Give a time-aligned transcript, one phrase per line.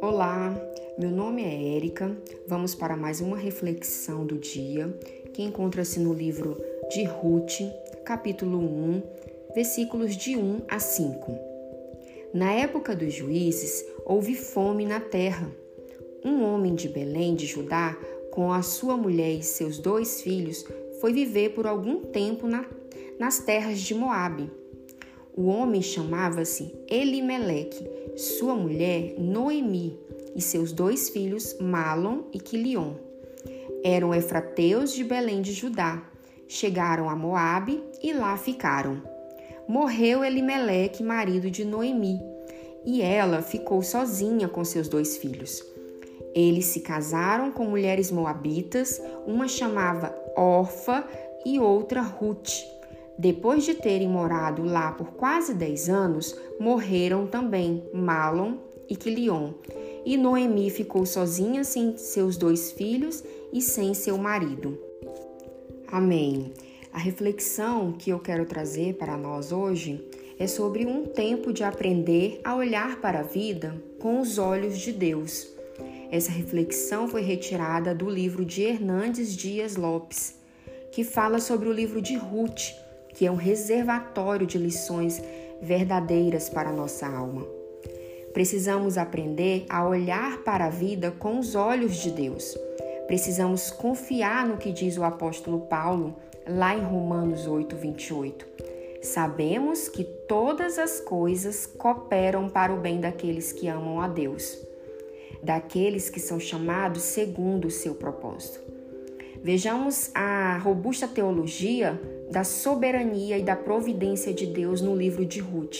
[0.00, 0.60] Olá,
[0.98, 2.16] meu nome é Érica.
[2.46, 4.88] Vamos para mais uma reflexão do dia
[5.32, 6.60] que encontra-se no livro
[6.90, 7.60] de Ruth,
[8.04, 9.02] capítulo 1,
[9.54, 11.38] versículos de 1 a 5.
[12.34, 15.48] Na época dos juízes, houve fome na terra.
[16.24, 17.96] Um homem de Belém de Judá,
[18.32, 20.64] com a sua mulher e seus dois filhos,
[21.00, 22.68] foi viver por algum tempo na,
[23.18, 24.50] nas terras de Moabe.
[25.36, 29.98] O homem chamava-se Elimeleque, sua mulher Noemi
[30.34, 32.94] e seus dois filhos Malom e Quilion.
[33.84, 36.02] Eram efrateus de Belém de Judá.
[36.48, 39.02] Chegaram a Moabe e lá ficaram.
[39.68, 42.20] Morreu Elimeleque, marido de Noemi,
[42.84, 45.62] e ela ficou sozinha com seus dois filhos.
[46.34, 51.06] Eles se casaram com mulheres moabitas, uma chamava Orfa
[51.44, 52.77] e outra Ruth.
[53.18, 58.58] Depois de terem morado lá por quase dez anos, morreram também Malom
[58.88, 59.54] e Quilion.
[60.06, 64.78] E Noemi ficou sozinha sem seus dois filhos e sem seu marido.
[65.88, 66.52] Amém.
[66.92, 70.00] A reflexão que eu quero trazer para nós hoje
[70.38, 74.92] é sobre um tempo de aprender a olhar para a vida com os olhos de
[74.92, 75.48] Deus.
[76.10, 80.36] Essa reflexão foi retirada do livro de Hernandes Dias Lopes,
[80.92, 82.70] que fala sobre o livro de Ruth
[83.18, 85.20] que é um reservatório de lições
[85.60, 87.44] verdadeiras para a nossa alma.
[88.32, 92.56] Precisamos aprender a olhar para a vida com os olhos de Deus.
[93.08, 96.14] Precisamos confiar no que diz o apóstolo Paulo
[96.46, 98.46] lá em Romanos 8, 28.
[99.02, 104.56] Sabemos que todas as coisas cooperam para o bem daqueles que amam a Deus,
[105.42, 108.77] daqueles que são chamados segundo o seu propósito.
[109.42, 112.00] Vejamos a robusta teologia
[112.30, 115.78] da soberania e da providência de Deus no livro de Ruth.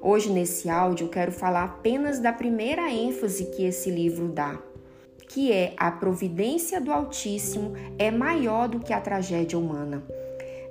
[0.00, 4.62] Hoje, nesse áudio, eu quero falar apenas da primeira ênfase que esse livro dá,
[5.28, 10.04] que é a providência do Altíssimo é maior do que a tragédia humana.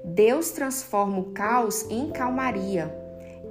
[0.05, 2.95] Deus transforma o caos em calmaria.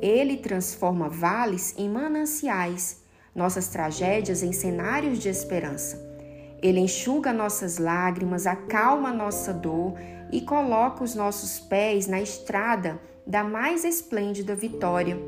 [0.01, 3.03] Ele transforma vales em mananciais,
[3.35, 6.16] nossas tragédias em cenários de esperança.
[6.63, 9.95] Ele enxuga nossas lágrimas, acalma nossa dor
[10.33, 15.19] e coloca os nossos pés na estrada da mais esplêndida vitória.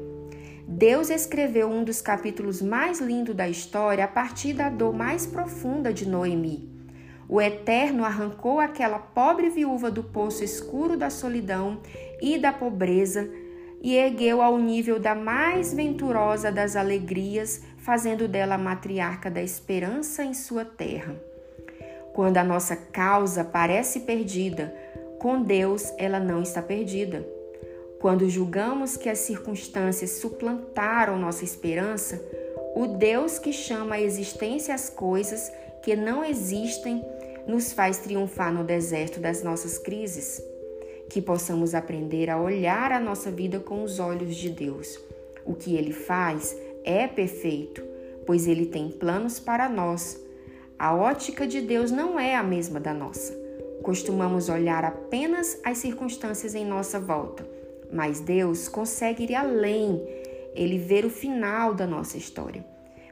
[0.67, 5.93] Deus escreveu um dos capítulos mais lindos da história a partir da dor mais profunda
[5.93, 6.69] de Noemi.
[7.29, 11.81] O Eterno arrancou aquela pobre viúva do poço escuro da solidão
[12.23, 13.29] e da pobreza
[13.81, 20.25] e ergueu ao nível da mais venturosa das alegrias, fazendo dela a matriarca da esperança
[20.25, 21.15] em sua terra.
[22.13, 24.75] Quando a nossa causa parece perdida,
[25.19, 27.27] com Deus ela não está perdida.
[28.01, 32.21] Quando julgamos que as circunstâncias suplantaram nossa esperança,
[32.75, 35.51] o Deus que chama à existência as coisas
[35.83, 37.05] que não existem
[37.47, 40.43] nos faz triunfar no deserto das nossas crises
[41.09, 44.99] que possamos aprender a olhar a nossa vida com os olhos de Deus.
[45.45, 47.83] O que ele faz é perfeito,
[48.27, 50.21] pois ele tem planos para nós.
[50.79, 53.37] A ótica de Deus não é a mesma da nossa.
[53.83, 57.49] Costumamos olhar apenas as circunstâncias em nossa volta,
[57.93, 60.03] mas Deus consegue ir além,
[60.55, 62.65] ele ver o final da nossa história.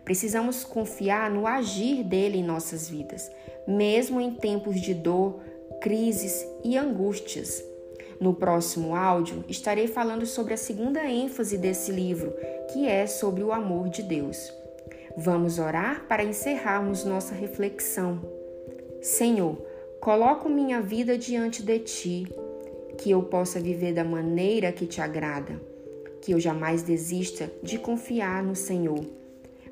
[0.05, 3.31] Precisamos confiar no agir dele em nossas vidas,
[3.67, 5.41] mesmo em tempos de dor,
[5.81, 7.65] crises e angústias.
[8.21, 12.35] No próximo áudio, estarei falando sobre a segunda ênfase desse livro,
[12.73, 14.53] que é sobre o amor de Deus.
[15.17, 18.21] Vamos orar para encerrarmos nossa reflexão.
[19.01, 19.57] Senhor,
[20.01, 22.27] coloco minha vida diante de ti,
[22.99, 25.61] que eu possa viver da maneira que te agrada,
[26.21, 29.01] que eu jamais desista de confiar no Senhor.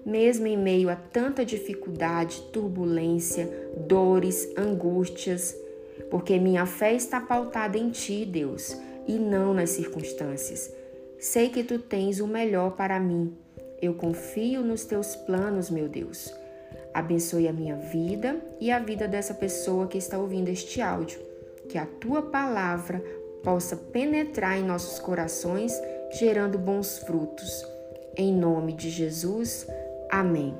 [0.04, 5.56] Mesmo em meio a tanta dificuldade, turbulência, dores, angústias,
[6.10, 10.72] porque minha fé está pautada em Ti, Deus, e não nas circunstâncias.
[11.19, 13.37] Sei que Tu tens o melhor para mim.
[13.81, 16.32] Eu confio nos Teus planos, meu Deus.
[16.93, 21.19] Abençoe a minha vida e a vida dessa pessoa que está ouvindo este áudio.
[21.69, 23.02] Que a Tua palavra
[23.43, 25.73] possa penetrar em nossos corações,
[26.19, 27.67] gerando bons frutos.
[28.17, 29.67] Em nome de Jesus,
[30.11, 30.55] amém.